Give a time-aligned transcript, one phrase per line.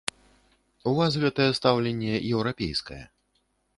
[0.91, 3.03] У вас гэтае стаўленне еўрапейскае.